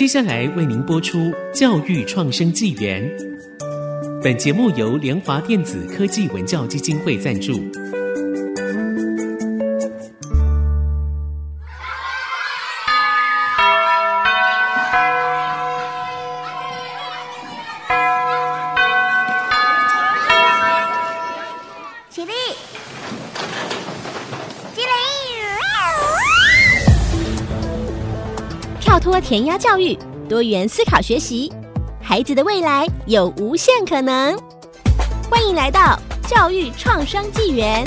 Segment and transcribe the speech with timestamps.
[0.00, 1.18] 接下来为您播出
[1.52, 3.06] 《教育创生纪元》。
[4.22, 7.60] 本节目由联华电子科技文教基金会赞助。
[29.30, 29.96] 填鸭教育，
[30.28, 31.52] 多元思考学习，
[32.02, 34.36] 孩子的未来有无限可能。
[35.30, 37.84] 欢迎来到教育创生纪元。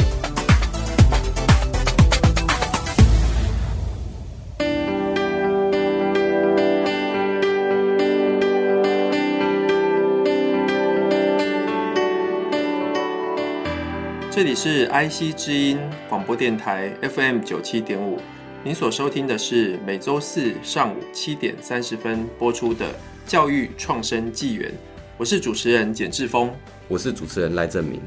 [14.31, 18.17] 这里是 IC 之音广播电台 FM 九七点五，
[18.66, 22.85] 您所收听的是每周四上午七点三十分播出的
[23.27, 24.71] 《教育创生纪元》，
[25.18, 26.49] 我是主持人简志峰，
[26.87, 28.02] 我是主持人赖正明。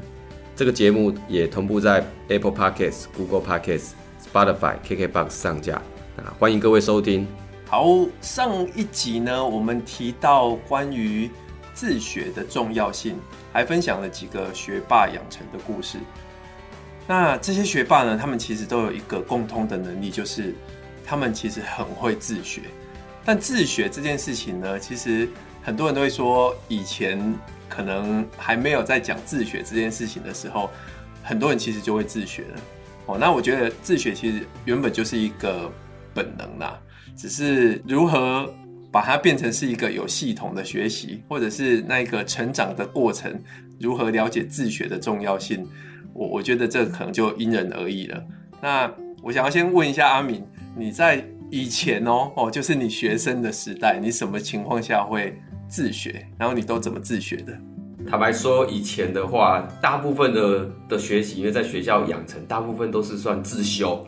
[0.55, 5.75] 这个节目也同步在 Apple Podcasts、Google Podcasts、Spotify、KKBox 上架
[6.15, 7.27] 啊，欢迎各位收听。
[7.67, 7.85] 好，
[8.19, 11.29] 上一集呢，我们提到关于
[11.75, 13.15] 自学的重要性，
[13.53, 15.99] 还分享了几个学霸养成的故事。
[17.07, 20.53] 那这些学霸呢，他们其实都有一个共通的能力，就是
[21.05, 22.63] 他们其实很会自学。
[23.23, 25.29] 但自学这件事情呢，其实
[25.63, 27.33] 很多人都会说，以前
[27.69, 30.69] 可能还没有在讲自学这件事情的时候，
[31.23, 32.59] 很多人其实就会自学了。
[33.05, 35.71] 哦，那我觉得自学其实原本就是一个
[36.13, 36.77] 本能啦，
[37.15, 38.53] 只是如何。
[38.91, 43.37] 把它变成是一个有系统的学习，或者是那个成长的过程，
[43.79, 45.67] 如何了解自学的重要性？
[46.13, 48.23] 我我觉得这可能就因人而异了。
[48.61, 50.43] 那我想要先问一下阿敏，
[50.75, 56.25] 你在以前哦哦，就是你学生的时代，你什么情况下会自学？
[56.37, 57.57] 然后你都怎么自学的？
[58.09, 64.07] 坦白说，以前的话，大部分的的学习，因为在学校养成，大部分都是算自修。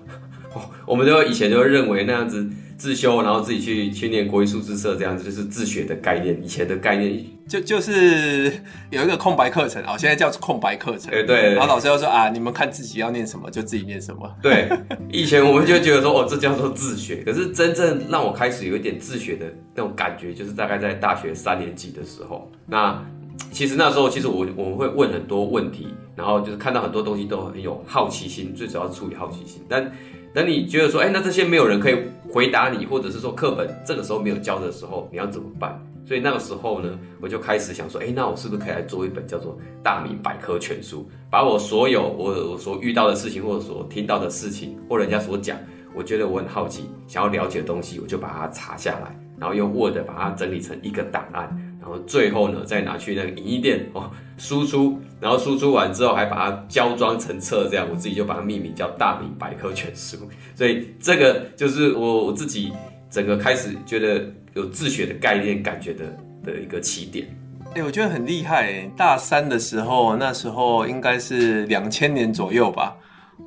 [0.88, 2.50] 我们就以前就会认为那样子。
[2.80, 6.42] 自修，然后自己去去念国语数字社，这样子就是自学的概念。
[6.42, 8.50] 以前的概念就就是
[8.90, 11.12] 有一个空白课程啊，现在叫空白课程。
[11.12, 11.56] 对对。
[11.56, 14.34] 然后老师又说啊，你们看自己要念什么就自己念什么。
[14.42, 14.70] 对，
[15.12, 17.18] 以前我们就觉得说哦，这叫做自学。
[17.26, 19.46] 可是真正让我开始有一点自学的
[19.76, 22.50] 那种感觉，就是大概在大学三年级的时候。
[22.66, 23.04] 那
[23.52, 29.92] 其实那时候，其实我我们会问很多问题，然后就是看到很多东西都很有好奇心，最主要是出于好奇心，但。
[30.34, 31.98] 等你觉得说，哎、那这些没有人可以
[32.32, 35.80] 回答你，或者是说课本这个时候没有教的时候，你要怎么办？
[36.06, 39.54] 所以那个时候呢，我就开始想说，哎、那我是不是可以来做一本叫做
[39.84, 45.58] 《大明百科全书》，把我所有我我所遇到的事情，或者所听到的事情，或人家所讲，
[45.94, 51.69] 我觉得我很好奇，想要了解的东西，我就把它查下来，然后用 Word 把它整理成一个档案。
[51.90, 60.18] 然后最后呢，再拿去那个影印店哦，输出，然后输出完之后还把它胶装成册，这样我自己就把它命名叫《大明百科全书》。
[60.56, 62.72] 所以这个就是我我自己
[63.10, 64.24] 整个开始觉得
[64.54, 66.06] 有自学的概念感觉的
[66.44, 67.28] 的一个起点。
[67.70, 68.88] 哎、欸，我觉得很厉害。
[68.96, 72.96] 大三的时候，那时候应该是两千年左右吧？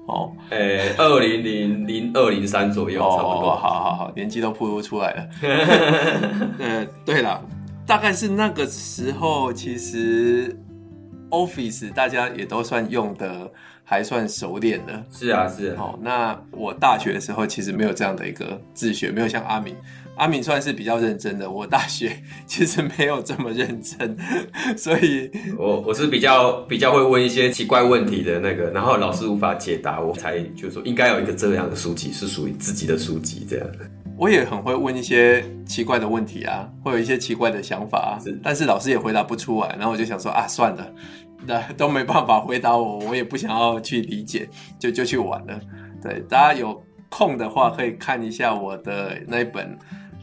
[0.09, 3.53] 哦，哎、欸，二零零零二零三左右，差不多。
[3.53, 5.29] 哦、好好好，年纪都暴露出来了。
[6.59, 7.41] 呃，对了。
[7.87, 10.57] 大概是那个时候，其实
[11.31, 13.51] Office 大家也都算用的
[13.85, 15.05] 还算熟练的。
[15.11, 15.77] 是啊，是啊。
[15.79, 19.75] 哦，那我大学的时候其实没有这样的一个自学，没有像阿敏，
[20.17, 21.51] 阿敏算是比较认真的。
[21.51, 22.17] 我大学
[22.47, 24.17] 其实没有这么认真，
[24.79, 33.79] 所以我我是比较比较会问一些奇怪问题的那个，然后老师无法解答，我才就是说应该有一个这样的书籍是属于自己的书籍这样的。
[34.17, 40.93] 我也很会问一些奇怪的问题啊，会有一些奇怪的想法啊，是，但是老师也回答不出来，然后我就想说啊，算了，
[41.45, 45.61] 那 都没办法回答我，我也不想要去理解，就就去玩了。
[46.01, 49.77] 对，大家有空的话可以看一下我的那一本《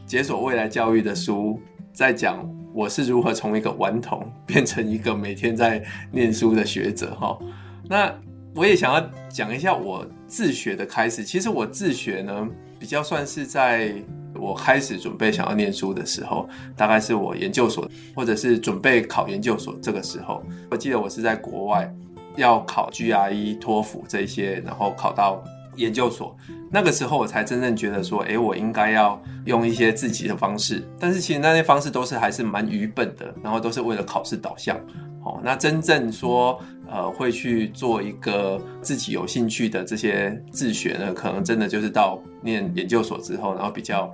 [0.06, 1.60] 解锁未来教育》的书，
[1.92, 7.38] 在讲我是如何从一个顽童变成一个每天在念书的学者哈。
[7.86, 8.10] 那
[8.54, 12.48] 我也想要讲一下我自学的开始，其实我自学呢。
[12.80, 13.94] 比较算是在
[14.34, 17.86] 我开始准备想要念书的时候，大概是我研究所
[18.16, 20.42] 或者是准备考研究所这个时候。
[20.70, 21.92] 我记得我是在国外
[22.36, 25.44] 要考 GRE、托福这些，然后考到
[25.76, 26.34] 研究所
[26.70, 30.82] 那个时候，我才真正觉得说，诶，我应该要用一些自己的方式。
[30.98, 34.80] 但是其实那些方式都是还是蛮愚笨的，然后都是为了考试导向。
[35.22, 36.58] 哦，那真正说
[36.88, 44.10] 呃会去做一个自己有兴趣的这些自学呢，可能真的就是到念研究所之后，然后比较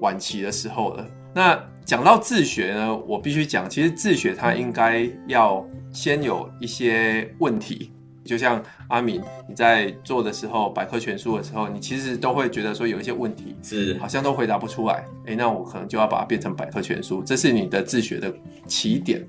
[0.00, 1.06] 晚期的时候了。
[1.34, 7.92] 那讲到自学呢，我必须讲，其实自学它应该要先有一些问题。
[8.24, 15.04] 就像阿敏，你在做的时候，百科全书的时候，你其实都会觉得说有一些问题是好像都回答不出来。
[15.26, 18.34] 诶，那我可能就要把它变成百科全书，这是你的自学的
[18.66, 19.24] 起点。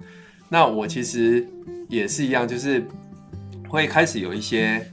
[0.49, 1.47] 那我其实
[1.89, 2.85] 也是一样，就是
[3.67, 4.85] 会开始有一些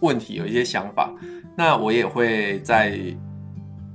[0.00, 1.12] 问题，有一些想法，
[1.56, 2.98] 那我也会在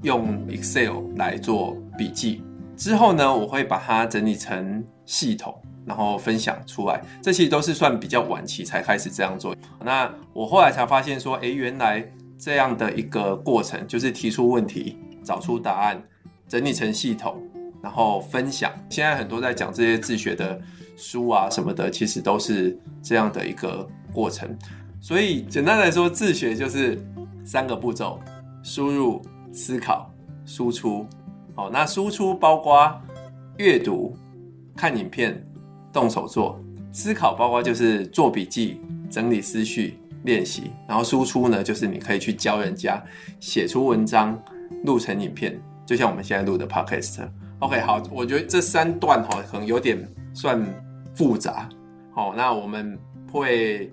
[0.02, 2.42] 用 Excel 来做笔记。
[2.76, 5.54] 之后呢，我会把它整理成系统。
[5.86, 9.54] 然后分享出来，这其实都是算比较晚期才开始这样做。
[9.84, 16.02] 那我后来才发现说，诶，原来这样的一个过程，就是提出问题、找出答案、
[16.48, 17.36] 整理成系统，
[17.84, 18.72] 然后分享。
[18.90, 20.60] 现在很多在讲这些自学的
[20.98, 24.50] 书啊什么的，其实都是这样的一个过程。
[25.02, 26.98] 所以简单来说，自学就是
[27.44, 28.20] 三个步骤：
[28.64, 29.22] 输入、
[29.52, 30.10] 思考、
[30.46, 31.06] 输出。
[31.54, 33.00] 好，那输出包括
[33.58, 34.18] 阅读、
[34.76, 35.46] 看影片。
[35.94, 36.60] 动手做，
[36.92, 38.82] 思考包括就是做笔记、
[39.12, 43.00] 整理思绪、练习，然后输出呢，就是你可以去教人家
[43.40, 44.36] 写出文章、
[44.86, 47.30] 录成影片，就像我们现在录的 Podcast。
[47.64, 49.98] OK，好，我觉得这三段哈可能有点
[50.34, 50.62] 算
[51.16, 51.70] 复杂，
[52.14, 53.00] 好，那我们
[53.32, 53.90] 会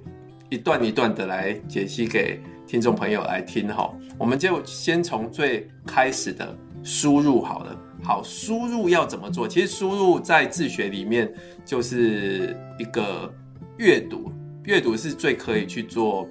[0.49, 3.89] 一段一段的来解析给听众朋友来听哈。
[4.19, 6.53] 我们就先从最开始的
[6.83, 7.77] 输入好了。
[8.03, 9.47] 好，输入要怎么做？
[9.47, 11.33] 其实输入在自学里面
[11.65, 13.33] 就是一个
[13.77, 14.33] 阅读，
[14.65, 16.27] 阅读是最可以去做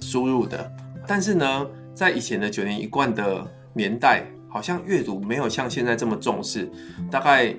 [0.00, 0.68] 输入的。
[1.06, 6.68] 但是呢，在以前的九年一贯的年代，好像阅读没有像现在这么重视。
[7.10, 7.54] 大概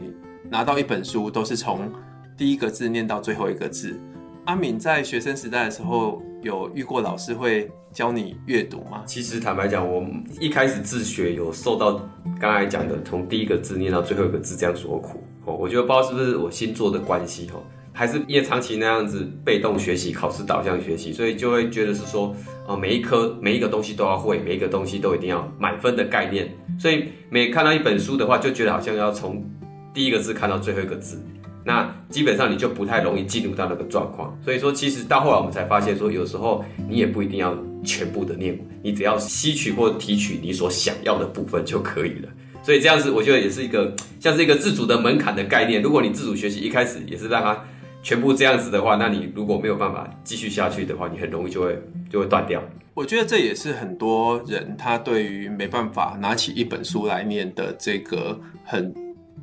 [0.50, 1.92] 拿到一本书都是从
[2.38, 4.00] 第一个字念到最后一个字。
[4.46, 9.04] 阿敏在学生时代的时候，有遇过老师会教你阅读吗？
[9.06, 10.04] 其实坦白讲，我
[10.40, 12.02] 一开始自学有受到
[12.40, 15.56] 刚才讲的从第一个字念到最后一个字这样所苦哦。
[15.56, 17.62] 我觉得不知道是不是我星座的关系哦，
[17.94, 22.36] 还是因为长期那样子被动学习、考试导向学习，所以就会觉得是说，
[22.68, 26.52] 呃，每一科每一个东西都要会，每一个东西都一定要满分的概念。
[26.82, 29.48] 所以每看到一本书的话，就觉得好像要从
[29.94, 31.24] 第一个字看到最后一个字。
[31.64, 37.56] 那基本上你就不太容易进入到那个状况，所以说其实到后来我们才发现说，有时候你也不一定要
[37.86, 42.30] 全部的念，你只要吸取或提取你所想要的部分就可以了。
[42.64, 45.84] 所以这样子我觉得也是一个像是一个自主的门槛的概念。
[45.84, 47.64] 如果你自主学习一开始也是让它
[48.02, 51.80] 全部这样子的话，那你如果没有办法继续下去的话，你很容易就会
[52.10, 52.60] 就会断掉。
[52.94, 58.94] 我觉得这也是很多人他对于没办法拿起一本书来念的这个很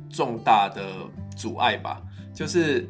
[0.09, 0.83] 重大的
[1.35, 2.01] 阻碍吧。
[2.33, 2.87] 就是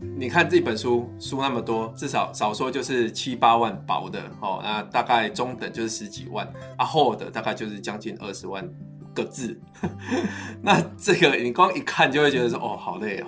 [0.00, 6.46] 你看这本书，书那么多，至少少说就是七八万薄的哦，那大概中等就是十几万，
[6.76, 8.68] 啊厚的大概就是将近二十万
[9.16, 9.58] 个字。
[10.62, 13.26] 那这个你光一看就会觉得说哦，好累哦。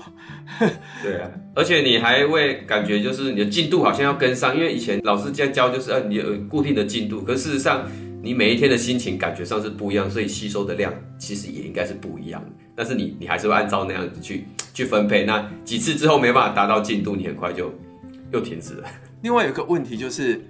[1.03, 7.85] 对啊，而且你还会感觉就是你的进度好像要跟上，因为以前老师这样教就是呃你有固定的进度，可事实上。
[8.21, 12.51] 你每一天的心情感觉上是不一样，所以吸收的量其实也应该是不一样的。
[12.75, 14.45] 但是你你还是会按照那样子去
[14.75, 15.25] 去分配。
[15.25, 17.73] 那几次之后没办法达到进度，你很快就
[18.33, 18.89] 又停止了。
[19.23, 20.45] 另外有一个问题就是，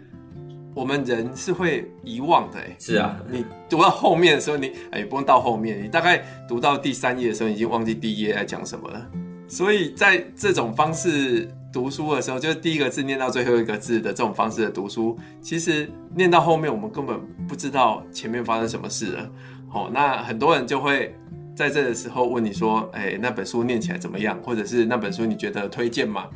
[0.79, 2.59] 我们人是会遗忘的。
[2.79, 9.07] 是啊，你读到后面的时候，你哎不用到后面，你大概读到第三页的时候，你已经忘记第一页在讲什么了。
[9.49, 11.49] 所以在这种方式。
[11.71, 19.31] 读书的时候，就是第一个字念到最后一个字的这种方式的读书，其实念到后面，我们根本不知道前面发生什么事了。
[19.69, 21.15] 好，那很多人就会
[21.55, 24.41] 在这个时候问你说：“哎，那本书念起来怎么样？
[24.43, 26.27] 或者是那本书你觉得推荐吗？”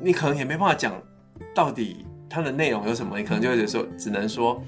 [0.00, 0.94] 你可能也没办法讲
[1.54, 4.62] 到底它的内容有什么，你可能就会说，只能说，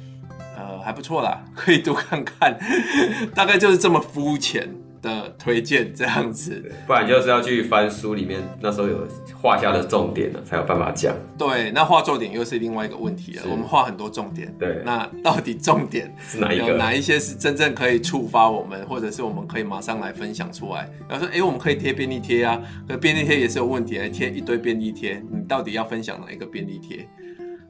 [0.56, 2.59] 呃，还不错啦， 可以多看看，
[3.35, 4.68] 大概就是这么肤浅。
[5.04, 9.06] 的推荐这样子，不然就是要去翻书里面那时候有
[9.38, 11.14] 画下的重点了，才有办法讲。
[11.37, 13.42] 对，那画重点又是另外一个问题了。
[13.50, 16.68] 我们画很多重点，对，那到底重点是哪一个？
[16.68, 20.88] 有哪一些是真正可以触发我们，或者是我们可以马上来分享出来？
[21.06, 27.06] 然后说，哎、欸，我们可以贴便利贴啊，可便利贴也是有问题，来贴一堆便利贴，你到底要分享哪一个便利贴？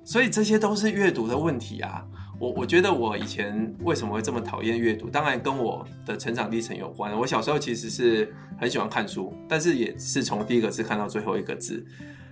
[0.05, 2.05] 所以这些都是阅读的问题啊。
[2.39, 5.09] 我我觉得我以前为什么会这么讨厌阅读？
[5.09, 7.17] 当然跟我的成长历程有关。
[7.17, 11.85] 我小时候其实是很喜欢看书，但是也是从第一个字看到最后一个字。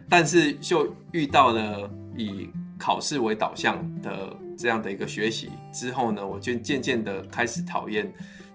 [0.09, 8.12] 但是就遇到了以考试为导向的这样的一个学习之后呢，我就渐渐的开始讨厌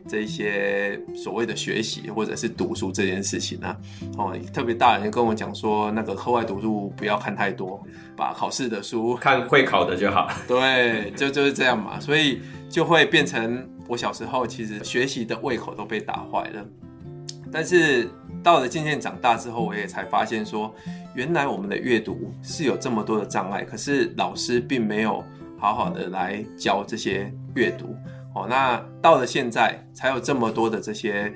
[0.08, 3.78] 这些所谓的学习或者是读书这件事情啊。
[4.18, 7.84] 哦，特别大人跟我讲说，那个课外读书不要看太多，
[8.16, 10.30] 把考试的书看会考的就好。
[10.48, 16.66] 对，就就是这样嘛，所以就会变成我小时候其实学习的胃口都被打坏了。
[17.52, 18.10] 但是
[18.44, 20.74] 到了渐渐长大之后，我也才发现说，
[21.16, 25.24] 原来我们的阅读是有这么多的障碍，可是老师并没有
[25.58, 27.96] 好好的来教这些阅读。
[28.38, 31.34] 哦，那到了现在才有这么多的这些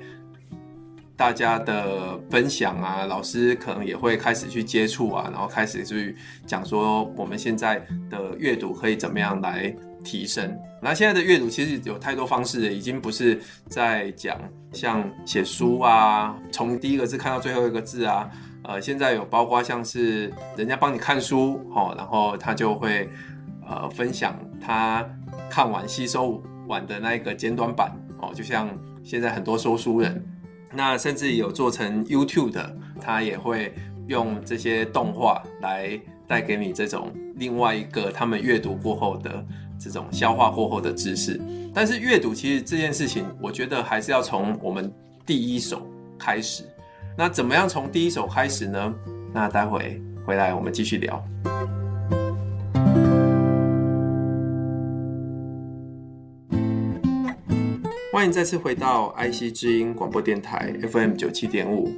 [1.16, 6.16] 大家的分享啊，老师可能也会开始去接触啊，然后开始去
[6.46, 10.56] 讲说我们现在的阅读可以怎么样来提升。
[10.80, 14.40] 那现在的阅读其实有太多方式，已经不是在讲
[14.72, 18.28] 像写书啊，从第一个字看到最后一个字啊，
[18.64, 23.08] 呃，现在有包括像是人家帮你看书，哦，然后他就会
[23.68, 25.08] 呃分享他
[25.48, 26.42] 看完吸收
[26.72, 28.68] 完的那一个简短版，哦，就像
[29.04, 30.24] 现在很多说书人，
[30.72, 33.74] 那甚至有做成 YouTube 的，他也会
[34.08, 39.44] 用这些动画来带给你这种另外一个他们阅读过后的。
[39.84, 41.40] 这种消化过后的知识，
[41.74, 44.88] 但是阅读其实这件事情，我觉得还是要从我们
[45.26, 45.84] 第一手
[46.16, 46.62] 开始。
[47.18, 48.94] 那怎么样从第一手开始呢？
[49.34, 51.20] 那待会回来我们继续聊。
[58.22, 61.92] 欢迎再次回到 IC 之音广播电台 FM 九七点五。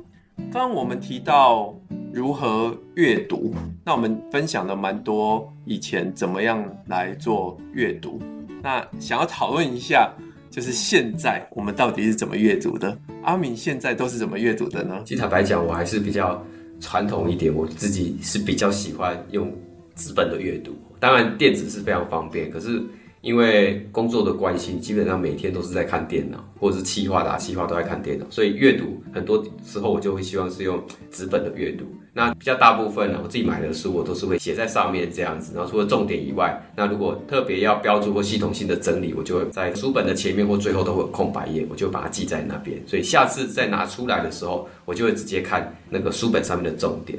[0.51, 1.79] 刚刚我们提到。
[2.15, 3.55] 如何阅读？
[3.85, 8.23] 那我们分享了蛮多以前怎么样来做阅读。
[8.63, 10.11] 那想要讨论一下，
[10.51, 12.97] 就是现在我们到底是怎么阅读的？
[13.23, 15.03] 阿敏现在都是怎么阅读的呢？
[15.05, 16.43] 其实坦白讲，我还是比较
[16.81, 19.53] 传统一点，我自己是比较喜欢用
[19.95, 20.73] 纸本的阅读。
[20.99, 22.83] 当然，电子是非常方便，可是。
[23.25, 31.87] 因为工作的关系，基本上每天都是在看电脑，或者是企划打企划都在看电脑，所以阅读很多时候我就会希望是用纸本的阅读。
[32.13, 35.55] 那比较大部分呢，我自己买的书我都是会写在上面这样子。
[35.57, 42.79] 然后除了重点以外，那如果特别要标注或系统性的整理，我就会在书本的前面或最后都会有空白页，我就把它记在那边。
[42.87, 47.19] 所以下次再拿出来的时候，我就会直接看那个书本上面的重点。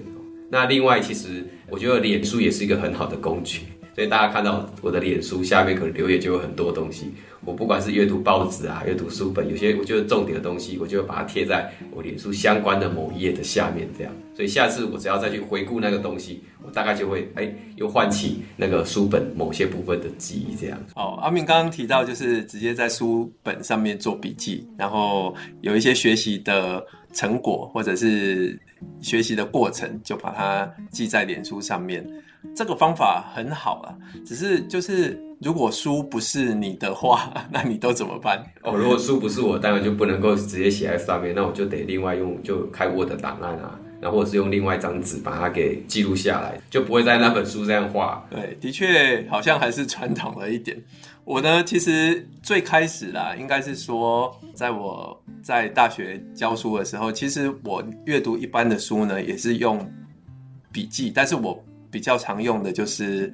[0.52, 3.62] 那另外，其实我觉得脸书也是一个很好的工具。
[3.96, 7.14] 所以大家看到我的脸书下面可能留言就有很多东西，
[7.46, 14.14] 我不管是阅读报纸啊、阅读书本，有些我觉得重点的东西，我就会把它贴在我脸书相关的某一页的下面，这样。
[14.36, 20.78] 所以下次我只要再去回顾那个东西，我大概就会哎、又唤起那个书本某些部分的记忆，这样。
[20.96, 28.60] 哦，阿明刚刚提到就是直接在书本上面做笔记，然后有一些学习的成果或者是
[29.00, 32.06] 学习的过程，就把它记在脸书上面。
[32.54, 38.44] 这个方法很好啊，只是就是如果书不是你的话， 那你都怎么办？
[38.64, 48.26] 哦，如果书不是我，当然就不能够直接写在上面，那我就得另外用，就开 Word 档案啊，然后或者是用另外一张纸把它给记录下来，就不会在那本书这样画。
[48.30, 50.78] 对，的确好像还是传统了一点。
[51.24, 59.92] 我呢，其实最开始啦，应该是说，在我在大学教书的时候，其实我阅读一般的书呢，也是用
[60.72, 61.64] 笔记，但是我。
[61.96, 63.34] 比较常用的就是，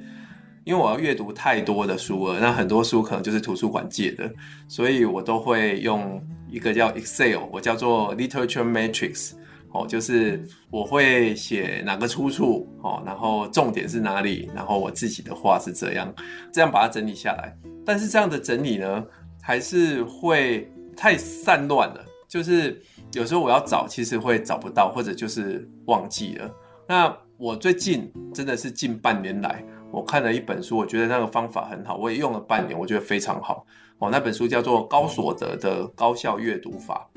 [0.65, 4.31] 因为我要阅读太多的书了，那很多书可能就是图书馆借的，
[4.67, 9.31] 所以我都会用一个叫 Excel，我叫做 Literature Matrix，
[9.71, 16.13] 哦，就是我会写哪个出处，哦，然后重点是哪里，然后我自己的话是这样，
[16.53, 17.57] 这样把它整理下来。
[17.83, 19.03] 但是这样的整理呢，
[19.41, 22.79] 还是会太散乱了，就是
[23.13, 26.47] 有时候我要找，其实会找不到，或者就是忘记了。
[26.87, 33.65] 那我最近真的是近半年来，我看了一本书，我觉得那个方法很好，我也用了半年，我觉得非常好。
[33.97, 37.09] 哦，那本书叫做《高所得的高效阅读法》。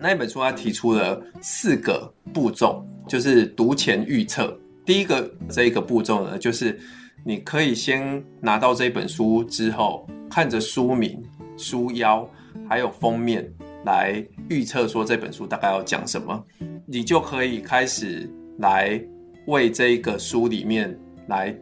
[0.00, 4.56] 那一本书它提出了四个步骤，就是读前预测。
[4.86, 6.78] 第一个这一个步骤呢，就是
[7.24, 11.20] 你可以先拿到这本书之后，看着书名、
[11.56, 12.24] 书腰
[12.68, 13.52] 还有封面
[13.84, 16.40] 来预测说这本书大概要讲什么，
[16.86, 19.04] 你就可以开始来。
[19.46, 20.96] 为这个书里面
[21.26, 21.54] 来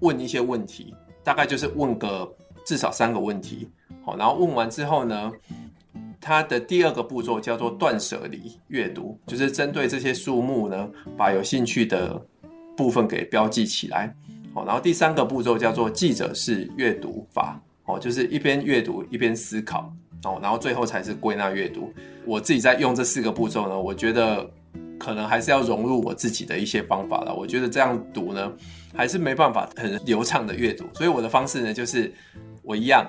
[0.00, 2.30] 问一些问题，大概就是问个
[2.64, 3.68] 至少三个问题，
[4.04, 5.32] 好，然后问完之后呢，
[6.20, 12.20] 它的第二个步骤叫做断舍离阅读，就是针对这些书目呢，把有兴趣的
[12.76, 14.14] 部分给标记起来，
[14.52, 19.90] 好，然后第三个步骤叫做记者式阅读法，哦，就是一边阅读一边思考，
[20.24, 21.92] 哦，然后最后才是归纳阅读。
[22.26, 24.50] 我自己在用这四个步骤呢，我觉得。
[24.98, 27.34] 可能还是要融入我自己的一些方法了。
[27.34, 28.52] 我觉得这样读呢，
[28.94, 30.84] 还是没办法很流畅的阅读。
[30.94, 32.12] 所以我的方式呢，就是
[32.62, 33.04] 我一样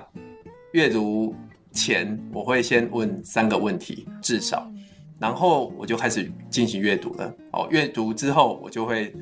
[0.72, 1.34] 阅读
[1.72, 4.70] 前，我会先问三个问题，至少，
[5.18, 7.34] 然后我就开始进行阅读了。
[7.52, 9.14] 哦，阅读之后，我就会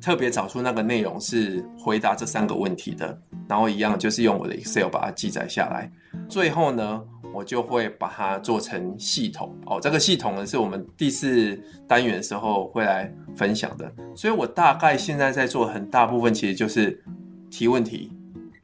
[0.00, 3.18] 特别找出那个内容是回答这三个问题的，
[3.48, 5.90] 然后一样就是用我的 Excel 把它记载下来。
[6.28, 7.02] 最后呢，
[7.36, 9.54] 我就会把它做成系统。
[9.66, 11.54] 哦，这个系统呢是我们第四
[11.86, 13.92] 单元的时候会来分享的。
[14.14, 16.98] 所以我大概现在在做很大部分，其实就是
[17.50, 18.10] 提问题、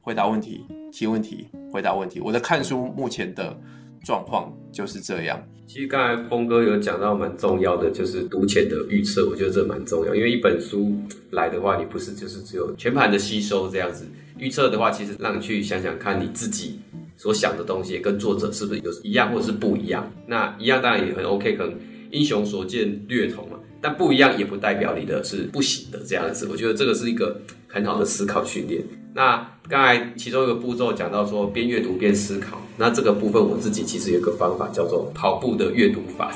[0.00, 2.19] 回答问题、提问题、回答问题。
[2.19, 3.55] 我的看书目前的
[4.02, 5.38] 状况就是这样。
[5.67, 10.14] 其实刚才峰哥有讲到蛮重要的，就是读前的预测，我觉得这蛮重要。
[10.14, 10.95] 因为一本书
[11.33, 14.07] 来的话，你不是就是只有全盘的吸收这样子。
[14.38, 16.81] 预测的话，其实让你去想想看你自己。
[17.16, 20.11] 所想的东西跟作者是不是有一样，或者是不一样？
[20.26, 21.75] 那一样当然也很 OK，可能
[22.11, 23.59] 英雄所见略同嘛。
[23.81, 26.47] 但不一样也不代表你的是不行的这样子。
[26.50, 28.81] 我觉得这个是一个很好的思考训练。
[29.12, 36.33] 那刚才其中一个步骤讲到说边阅读边思考，那这个部分我自己其实有一个方法叫做跑步的阅读法。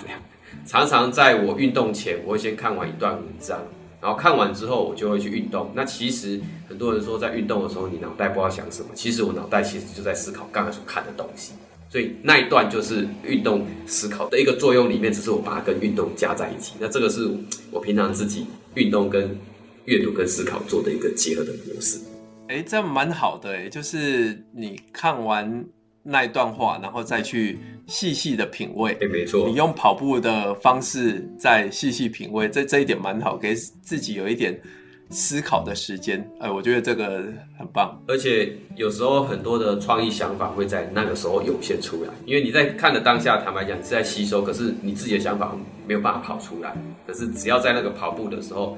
[0.67, 3.61] 常常在我运动前，我会先看完一段文章。
[4.07, 5.69] 然后看完之后，我就会去运动。
[5.75, 8.91] 那其实很多人说，在运动的时候，你脑袋不知道想什么。
[8.95, 11.55] 其实我脑袋其实就在思考刚才所看的东西。
[11.91, 16.75] 所以那一段就是运动思考的一个作用里面，只是我把它跟运动加在一起。
[16.79, 17.29] 那这个是
[17.73, 19.37] 我平常自己运动跟
[19.87, 21.99] 阅读跟思考做的一个结合的模式。
[22.47, 25.65] 哎，这样蛮好的哎，就是你看完
[26.07, 27.59] 那一段话，然后再去。
[27.89, 29.49] 细细的品味，对，没错。
[29.49, 34.61] 你用跑步的方式再细细品味，这这一点蛮好，给自己有一点
[35.11, 36.29] 思考的时间。
[36.41, 37.97] 哎，我觉得这个很棒。
[38.09, 46.75] 而且有时候很多的创意想法会在那个时候涌现出来，因为你在看的当下，坦白讲你是在吸收，可是你自己的想法没有办法跑出来。
[47.07, 48.77] 可是只要在那个跑步的时候，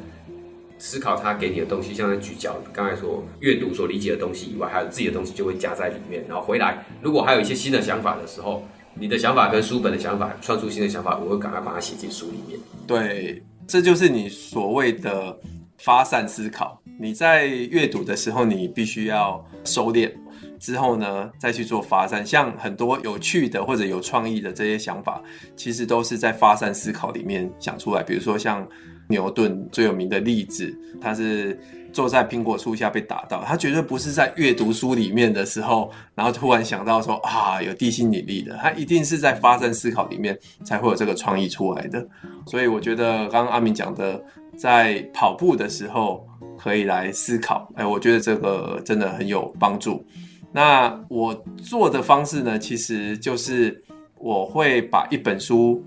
[0.79, 8.63] 思考他给你的东西，像在聚焦，刚才说阅读所理解的东西以外，还有自己的东西就会加在里面，然后回来，如果还有一些新的想法的时候。
[9.01, 12.59] 你的想法跟书本的想法，创出新的想法，我会赶快把它写进书里面。
[12.85, 15.39] 对，这就是你所谓的
[15.79, 16.83] 发散思考。
[16.99, 20.11] 你在阅读的时候，你必须要收敛，
[20.59, 22.27] 之后呢，再去做发散。
[22.27, 25.23] 像很多有趣的或者有创意的这些想法，
[25.55, 28.03] 其实都是在发散思考里面想出来。
[28.03, 28.67] 比如说像
[29.09, 31.59] 牛顿最有名的例子，他是。
[31.91, 42.07] 坐在苹果树下被打到，他绝对不是在阅读书里面的时候，然后突然想到说啊，有地心引力的，他一定是在发散思考里面才会有这个创意出来的。
[42.47, 44.23] 所以我觉得刚刚阿明讲的，
[44.55, 50.05] 在跑步的时候可以来思考，哎，我觉得这个真的很有帮助。
[50.53, 53.83] 那我做的方式呢，其实就是
[54.19, 55.83] 我会把一本书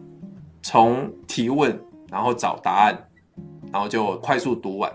[0.64, 1.80] 从提问，
[2.10, 2.98] 然后找答案，
[3.72, 4.92] 然后就快速读完。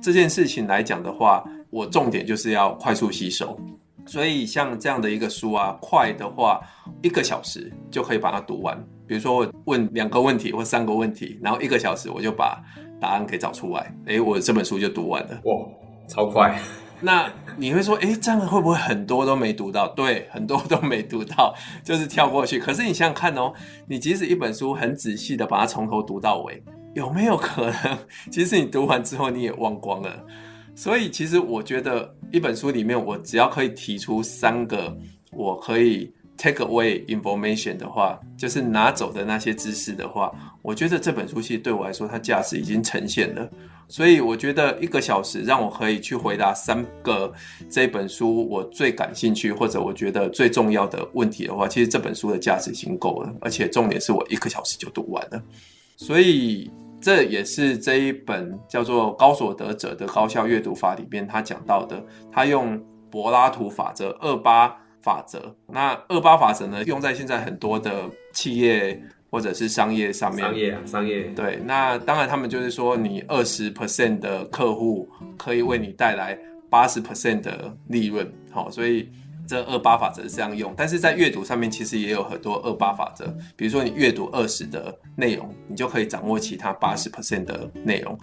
[0.00, 3.58] 这件事情来讲的话，我重点就是要快速吸收，
[4.04, 6.60] 所以像这样的一个书啊，快的话
[7.02, 8.76] 一个小时就可以把它读完。
[9.06, 12.62] 比如说我问两个问题或三个问题，然后一个小时我就把
[13.00, 15.40] 答案给找出来，诶，我这本书就读完了。
[15.44, 15.66] 哇，
[16.08, 16.58] 超快！
[17.00, 19.86] 那你会说，诶，这样会不会很多都没读到？
[19.88, 22.58] 对，很多都没读到，就是跳过去。
[22.58, 23.52] 可是你想想看哦，
[23.86, 26.62] 你即使一本书很仔细的把它从头读到尾。
[26.96, 27.98] 有没有可能，
[28.30, 30.24] 其实你读完之后你也忘光了？
[30.74, 34.96] 所以其实我觉得一本书里面，我只要可以提出三个
[35.30, 40.32] 我可以 take away information 的话，就是拿走的那些知识的话，
[40.62, 43.46] 我觉得这本书其实对我来说，它价值已经呈现了。
[43.88, 47.30] 所以我觉得一个小时让我可以去回答三个
[47.68, 53.30] 这本书我最感兴趣或者我觉得最重要的问题的话，其实这本书的价值已经够了。
[53.42, 55.42] 而且重点是我一个小时就读完了，
[55.98, 56.70] 所以。
[57.00, 65.54] 这也是这一本叫做《高所得者的高效阅读法》里面他讲到的，他用柏拉图法则二八法则。
[65.66, 70.44] 那二八法则呢，用在现在很多的企业或者是商业上面。
[70.44, 71.22] 商业啊，商业。
[71.36, 78.30] 对，那当然他们就是说，你二十 percent 的客户可以为你带来八十 percent 的利润。
[78.50, 79.08] 好，所以。
[79.46, 83.26] 这二八法则这样用，但是在阅读上面其实也有很多二八法则。
[83.54, 88.18] 比如说你阅读二十的内容，你就可以掌握其他八十 percent 的内容。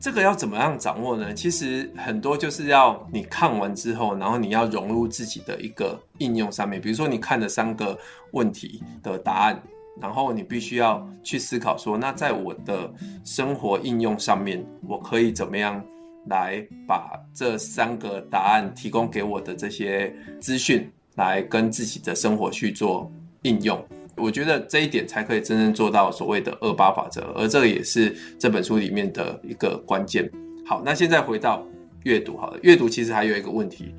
[0.00, 1.32] 这个要怎么样掌握呢？
[1.32, 6.80] 其实很多就是要你看完之后，然后你要融入自己的一个应用上面。
[6.80, 7.96] 比如说你看了三个
[8.32, 9.62] 问题的答案，
[10.00, 12.92] 然后你必须要去思考说，那在我的
[13.24, 15.80] 生活应用上面，我可以怎么样？
[16.26, 23.10] 来把这三个答案提供给我的这些资讯，来跟自己的生活去做
[23.42, 23.82] 应用。
[24.14, 30.30] 我觉得这一点才可以真正做到所谓的二八法则，而这个也是这本书里面的一个关键。
[30.66, 31.66] 好，那现在回到
[32.04, 33.94] 阅读，好了，阅读其实还有一个问题，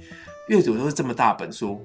[0.49, 1.81] 阅读都是这么大本书，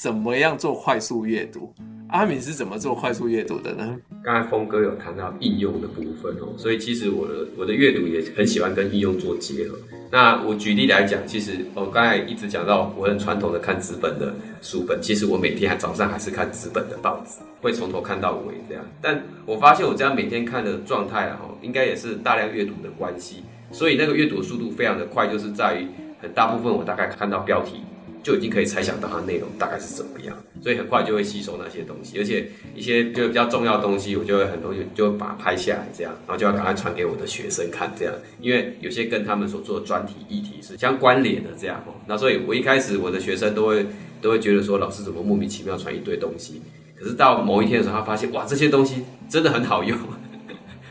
[0.00, 1.74] 怎么样做快速阅读？
[2.10, 3.96] 阿敏是怎么做快速阅读的呢？
[4.22, 9.76] 刚才峰哥有谈到应用的部分哦，所以其实我的我的阅读也很喜欢跟应用做结合。
[10.08, 14.32] 那我举例来讲，其实我刚才一直讲到我很传统的看纸本的
[14.62, 18.84] 书本，其实我每天还早上还是看纸本的报纸，会从头看到尾这样。
[19.02, 25.88] 但我发现我这样每天看的状态啊，应该也是大量阅读的关系，所以那个阅读速度非常的快，就是在于
[26.22, 27.82] 很大部分我大概看到标题。
[28.28, 41.94] 就已经可以猜想到它内容大概是怎么样，所以很快就会吸收那些东西，而且一些就比较重要的东西，我就会很多就就把它拍下来，这样，然后就要赶快传给我的学生看，这样，因为有些跟他们所做的专题议题是相关联的，这样哦。
[42.06, 43.86] 那所以我一开始我的学生都会
[44.20, 46.60] 都会觉得说，老师怎么莫名其妙传一堆东西？
[46.94, 49.96] 可是到某一天的时候，他发现哇，这些东西真的很好用。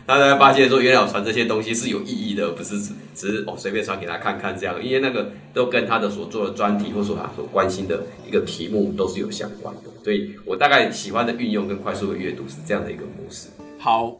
[0.07, 2.79] 他才发现说，原来我传这些东西是有意义的，不是
[3.13, 13.49] 只是哦随便传给他看看这样，因为那个都跟他的所做的专题或者说他所关心的一个题目都是有相关的，所以我大概喜欢的运用跟快速的阅读是这样的一个模式。
[13.77, 14.17] 好，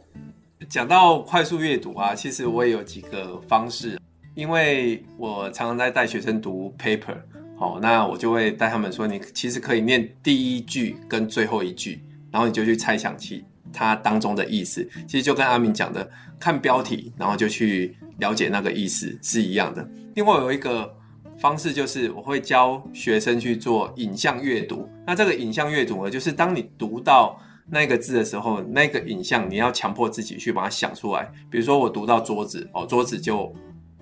[0.68, 3.98] 讲到快速阅读啊，其实我也有几个方式，
[4.34, 7.16] 因为我常常在带学生读 paper，
[7.58, 13.42] 好，那我就会带他们说，你其实可以念第一句跟最后一句，然后你就去猜想其。
[13.72, 19.88] 它当中的意思，其实就跟阿明讲的，看标题，然后就去了解那个意思是一样的。
[20.14, 20.92] 另外有一个
[21.38, 24.88] 方式，就是我会教学生去做影像阅读。
[25.06, 31.30] 那这个影像阅读呢，就是当你读到那个字的时候，那个影像你要强迫自己去把它想出来。
[31.48, 33.54] 比如说我读到桌子，哦，桌子就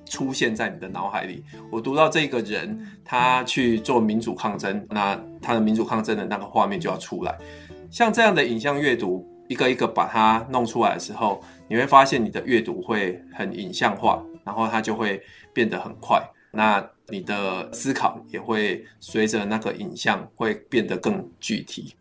[0.06, 1.44] 出现在你的脑海里。
[1.70, 7.36] 我读到这个人，他去做民主抗争，那他的民主抗争的那个画面就要出来。
[7.90, 9.28] 像这样的影像阅读。
[9.48, 16.22] 一个一个把它弄出来的时候，你会发现你的阅读会很影像化，然后它就会变得很快。
[16.52, 21.94] 那你的思考也会随着那个影像会变得更具体。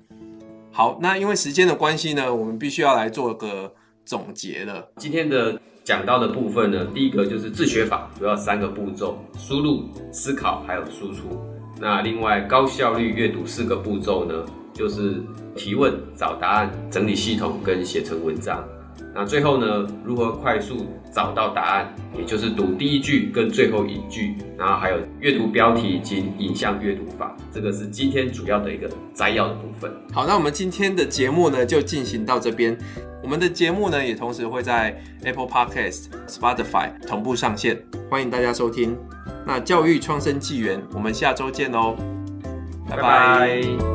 [0.72, 3.74] 好，那因为时间的关系呢，我们必须要来做个
[4.06, 4.90] 总结了。
[4.98, 11.40] 今天的讲到的部分呢，第一个就是自学法，主要三个步骤：输入、思考还有输出。
[11.80, 15.24] 那另外高效率阅读四个步骤呢，就是
[15.56, 18.64] 提问、找答案、整理系统跟写成文章。
[19.14, 21.96] 那最后呢，如何快速找到答案？
[22.18, 27.36] 也就是读第一句跟最后一句，然后还有阅读标题及影像阅读法。
[27.54, 29.90] 这个是今天主要的一个摘要的部分。
[30.12, 32.78] 好，那我们今天的节目呢，就进行到这边。
[33.24, 38.98] 我们的节目呢，也同时会在 Apple Podcast、Spotify 同步上线，欢迎大家收听。
[39.48, 41.96] 那教育创生纪元，我们下周见哦，
[42.90, 43.02] 拜拜。
[43.02, 43.95] 拜拜。